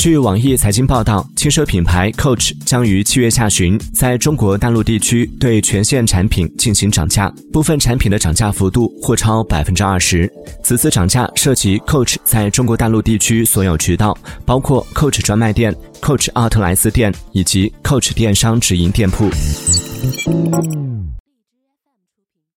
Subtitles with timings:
[0.00, 10.26] 据网易财经报道轻奢品牌 coach 将于七月下旬在中国大陆地区对全线产品进行涨价部分产品的涨价幅度或超百分之二十。
[10.62, 14.16] 此次涨价涉及 coach 在中国大陆地区所有渠道
[14.46, 15.70] 包括 coach 专卖店
[16.00, 19.28] coach 奥特莱斯店以及 coach 电商直营店铺。